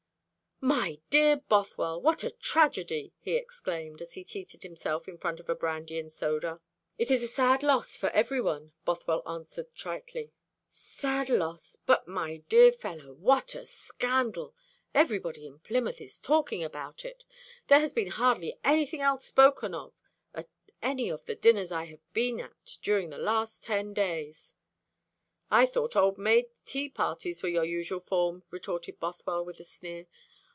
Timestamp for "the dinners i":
21.25-21.85